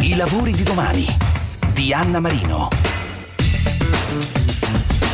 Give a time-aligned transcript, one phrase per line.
[0.00, 1.06] I lavori di domani
[1.72, 2.68] di Anna Marino.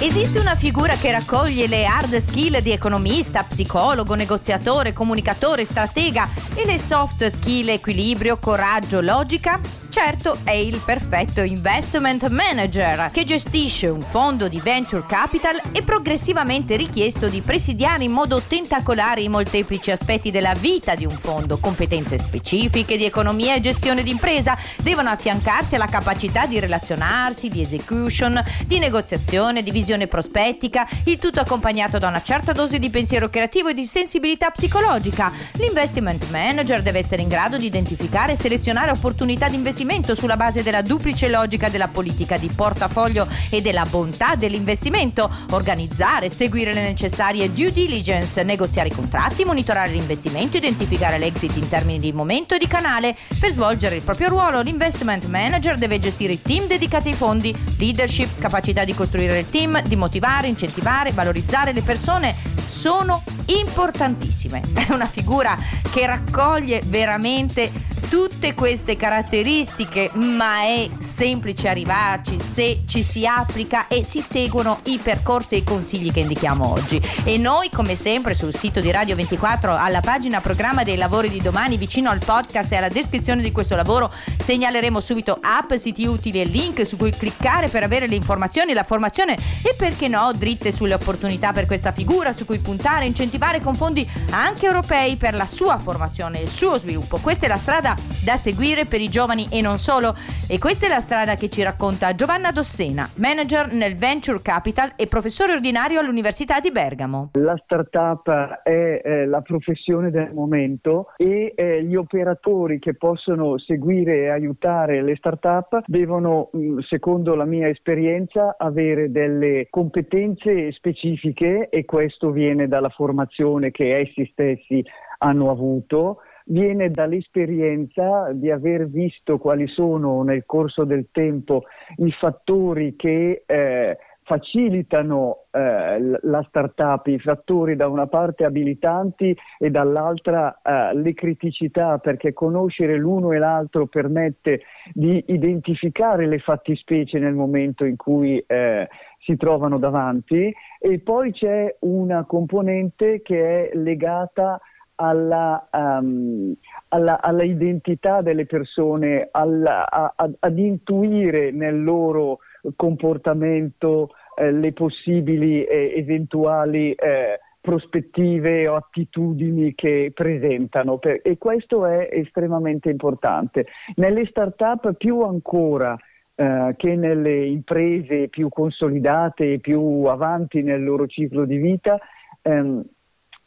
[0.00, 6.66] Esiste una figura che raccoglie le hard skill di economista, psicologo, negoziatore, comunicatore, stratega e
[6.66, 9.60] le soft skill equilibrio, coraggio, logica?
[9.94, 16.74] Certo, è il perfetto investment manager che gestisce un fondo di venture capital e progressivamente
[16.74, 21.58] richiesto di presidiare in modo tentacolare i molteplici aspetti della vita di un fondo.
[21.58, 28.42] Competenze specifiche di economia e gestione d'impresa devono affiancarsi alla capacità di relazionarsi, di execution,
[28.66, 33.68] di negoziazione, di visione prospettica, il tutto accompagnato da una certa dose di pensiero creativo
[33.68, 35.30] e di sensibilità psicologica.
[35.52, 40.36] L'investment manager deve essere in grado di identificare e selezionare opportunità di investimento investimento sulla
[40.36, 46.82] base della duplice logica della politica di portafoglio e della bontà dell'investimento, organizzare, seguire le
[46.82, 52.58] necessarie due diligence, negoziare i contratti, monitorare l'investimento, identificare l'exit in termini di momento e
[52.58, 53.14] di canale.
[53.38, 58.38] Per svolgere il proprio ruolo, l'investment manager deve gestire i team dedicati ai fondi, leadership,
[58.38, 62.34] capacità di costruire il team, di motivare, incentivare, valorizzare le persone
[62.66, 64.62] sono importantissime.
[64.72, 65.58] È una figura
[65.92, 74.04] che raccoglie veramente tutte queste caratteristiche, ma è semplice arrivarci se ci si applica e
[74.04, 77.00] si seguono i percorsi e i consigli che indichiamo oggi.
[77.24, 81.40] E noi, come sempre, sul sito di Radio 24, alla pagina programma dei lavori di
[81.40, 86.40] domani, vicino al podcast e alla descrizione di questo lavoro, segnaleremo subito app, siti utili
[86.40, 90.72] e link su cui cliccare per avere le informazioni, la formazione e perché no, dritte
[90.72, 95.46] sulle opportunità per questa figura su cui puntare incentivare con fondi anche europei per la
[95.46, 97.18] sua formazione e il suo sviluppo.
[97.18, 97.93] Questa è la strada
[98.24, 100.14] da seguire per i giovani e non solo.
[100.48, 105.06] E questa è la strada che ci racconta Giovanna Dossena, manager nel Venture Capital e
[105.06, 107.30] professore ordinario all'Università di Bergamo.
[107.34, 108.28] La startup
[108.62, 115.02] è eh, la professione del momento e eh, gli operatori che possono seguire e aiutare
[115.02, 122.68] le startup devono, mm, secondo la mia esperienza, avere delle competenze specifiche e questo viene
[122.68, 124.84] dalla formazione che essi stessi
[125.18, 131.62] hanno avuto viene dall'esperienza di aver visto quali sono nel corso del tempo
[131.96, 139.70] i fattori che eh, facilitano eh, la startup, i fattori da una parte abilitanti e
[139.70, 144.62] dall'altra eh, le criticità, perché conoscere l'uno e l'altro permette
[144.92, 148.88] di identificare le fattispecie nel momento in cui eh,
[149.18, 150.52] si trovano davanti.
[150.78, 154.58] E poi c'è una componente che è legata
[154.96, 156.54] alla, um,
[156.88, 162.38] alla, alla, identità delle persone, alla, a, a, ad intuire nel loro
[162.76, 171.86] comportamento eh, le possibili eh, eventuali eh, prospettive o attitudini che presentano per, e questo
[171.86, 173.66] è estremamente importante.
[173.96, 175.96] Nelle start-up più ancora
[176.34, 181.98] eh, che nelle imprese più consolidate e più avanti nel loro ciclo di vita,
[182.42, 182.84] ehm,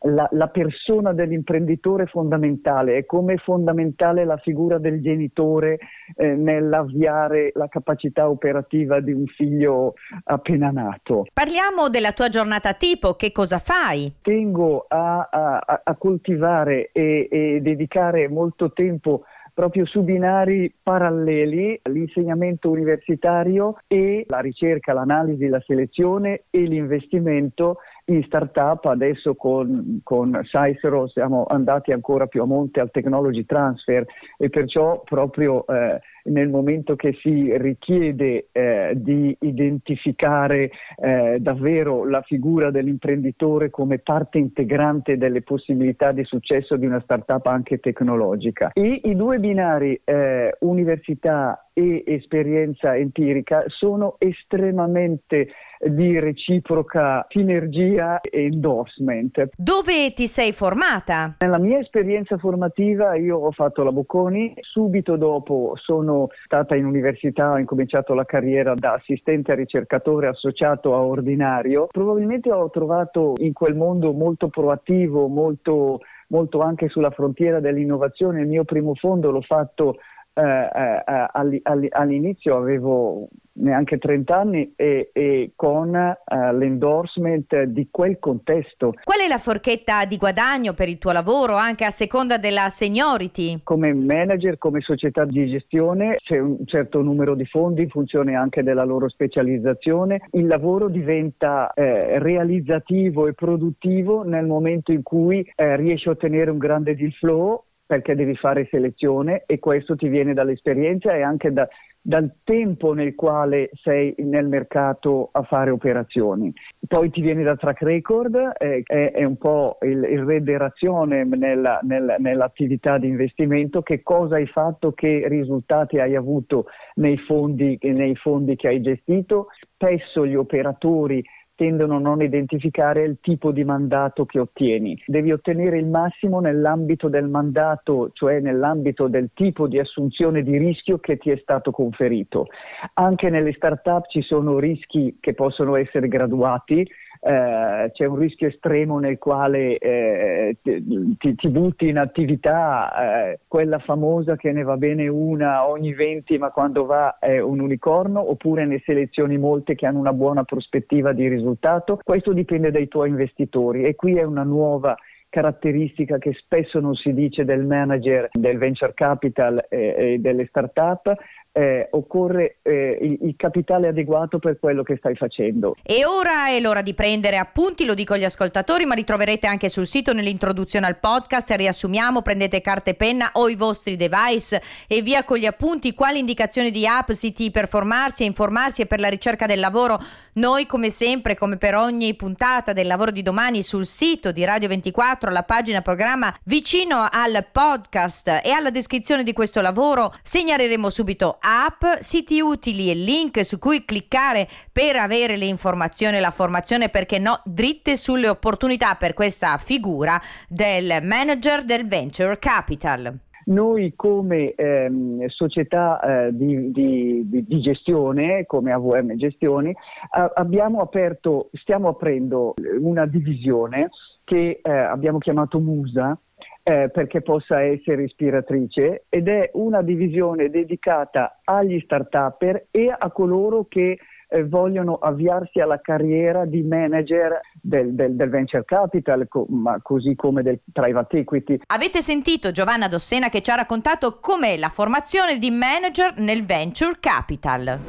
[0.01, 5.79] la, la, persona dell'imprenditore è fondamentale, è come fondamentale la figura del genitore
[6.15, 9.93] eh, nell'avviare la capacità operativa di un figlio
[10.25, 11.25] appena nato.
[11.33, 14.13] Parliamo della tua giornata tipo, che cosa fai?
[14.21, 19.23] Tengo a, a, a coltivare e, e dedicare molto tempo
[19.57, 28.23] proprio su binari paralleli l'insegnamento universitario e la ricerca, l'analisi, la selezione e l'investimento in
[28.23, 28.85] startup.
[28.85, 34.05] Adesso con, con Cicero siamo andati ancora più a monte al technology transfer
[34.37, 42.21] e perciò proprio eh, nel momento che si richiede eh, di identificare eh, davvero la
[42.21, 48.71] figura dell'imprenditore come parte integrante delle possibilità di successo di una startup anche tecnologica.
[48.73, 55.49] E i due binari eh, università e esperienza empirica sono estremamente
[55.79, 59.49] di reciproca sinergia e endorsement.
[59.55, 61.35] Dove ti sei formata?
[61.37, 67.51] Nella mia esperienza formativa io ho fatto la Bocconi, subito dopo sono stata in università,
[67.51, 71.85] ho incominciato la carriera da assistente a ricercatore associato a ordinario.
[71.91, 75.99] Probabilmente ho trovato in quel mondo molto proattivo, molto,
[76.29, 78.41] molto anche sulla frontiera dell'innovazione.
[78.41, 79.97] Il mio primo fondo l'ho fatto
[80.37, 88.19] eh, eh, eh all'inizio avevo neanche 30 anni e, e con uh, l'endorsement di quel
[88.19, 88.93] contesto.
[89.03, 93.61] Qual è la forchetta di guadagno per il tuo lavoro anche a seconda della seniority?
[93.63, 98.63] Come manager, come società di gestione c'è un certo numero di fondi in funzione anche
[98.63, 100.21] della loro specializzazione.
[100.31, 106.51] Il lavoro diventa eh, realizzativo e produttivo nel momento in cui eh, riesci a ottenere
[106.51, 111.53] un grande deal flow perché devi fare selezione e questo ti viene dall'esperienza e anche
[111.53, 111.67] da,
[112.07, 116.53] dal tempo nel quale sei nel mercato a fare operazioni.
[116.87, 121.79] Poi ti viene da track record, eh, è, è, un po' il, il rederazione nella,
[121.83, 128.15] nella, nell'attività di investimento, che cosa hai fatto, che risultati hai avuto nei fondi, nei
[128.15, 129.47] fondi che hai gestito.
[129.73, 131.23] Spesso gli operatori
[131.57, 135.01] tendono a non identificare il tipo di mandato che ottieni.
[135.07, 140.99] Devi ottenere il massimo nell'ambito del mandato, cioè nell'ambito del tipo di assunzione di rischio
[140.99, 142.45] che ti è stato conferito.
[142.93, 146.87] Anche nelle start-up ci sono rischi che possono essere graduati,
[147.27, 153.79] eh, c'è un rischio estremo nel quale eh, ti, ti, butti in attività, eh, quella
[153.79, 158.65] famosa che ne va bene una ogni 20 ma quando va è un unicorno, oppure
[158.65, 161.99] ne selezioni molte che hanno una buona prospettiva di risultato.
[162.01, 164.95] Questo dipende dai tuoi investitori e qui è una nuova
[165.29, 171.13] caratteristica che spesso non si dice del manager del venture capital e, e delle start-up,
[171.57, 175.75] eh, occorre eh, il, il, capitale adeguato per quello che stai facendo.
[175.81, 179.87] E ora è l'ora di prendere appunti, lo dico agli ascoltatori, ma ritroverete anche sul
[179.87, 181.49] sito nell'introduzione al podcast.
[181.49, 185.95] Riassumiamo, prendete carta e penna o i vostri device e via con gli appunti.
[185.95, 189.99] Quali indicazioni di app, siti per formarsi e informarsi e per la ricerca del lavoro?
[190.33, 194.67] Noi, come sempre, come per ogni puntata del lavoro di domani, sul sito di Radio
[194.67, 201.37] 24, la pagina programma vicino al podcast e alla descrizione di questo lavoro, segnaleremo subito
[201.47, 206.89] app, siti utili e link su cui cliccare per avere le informazioni e la formazione,
[206.89, 213.17] perché no, dritte sulle opportunità per questa figura del manager del venture capital.
[213.45, 219.73] Noi come ehm, società eh, di, di, di, gestione, come AVM Gestioni,
[220.09, 223.89] a, abbiamo aperto, stiamo aprendo una divisione
[224.25, 226.19] che eh, abbiamo chiamato Musa,
[226.67, 233.67] eh, perché possa essere ispiratrice ed è una divisione dedicata agli start-upper e a coloro
[233.69, 233.97] che
[234.27, 240.13] eh, vogliono avviarsi alla carriera di manager del, del, del venture capital, co- ma così
[240.15, 241.59] come del private equity.
[241.67, 246.97] Avete sentito Giovanna Dossena che ci ha raccontato com'è la formazione di manager nel venture
[246.99, 247.79] capital.